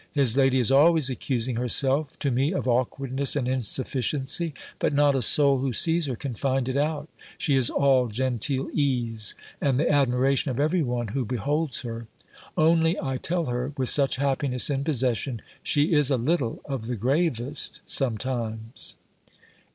[0.13, 5.21] His lady is always accusing herself to me of awkwardness and insufficiency; but not a
[5.21, 9.87] soul who sees her can find it out; she is all genteel ease; and the
[9.87, 12.07] admiration of every one who beholds her.
[12.57, 16.95] Only I tell her, with such happiness in possession, she is a little of the
[16.97, 18.95] gravest sometimes.